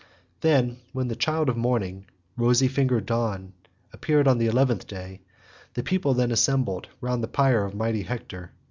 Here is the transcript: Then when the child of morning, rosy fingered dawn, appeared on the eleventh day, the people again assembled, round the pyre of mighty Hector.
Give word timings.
Then 0.39 0.77
when 0.93 1.09
the 1.09 1.15
child 1.15 1.47
of 1.47 1.55
morning, 1.55 2.05
rosy 2.35 2.67
fingered 2.67 3.05
dawn, 3.05 3.53
appeared 3.93 4.27
on 4.27 4.39
the 4.39 4.47
eleventh 4.47 4.87
day, 4.87 5.21
the 5.75 5.83
people 5.83 6.13
again 6.13 6.31
assembled, 6.31 6.87
round 7.01 7.21
the 7.23 7.27
pyre 7.27 7.65
of 7.65 7.75
mighty 7.75 8.01
Hector. 8.01 8.51